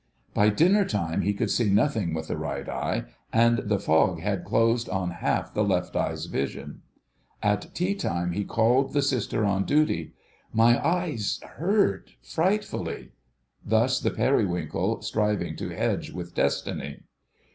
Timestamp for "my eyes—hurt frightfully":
10.51-13.11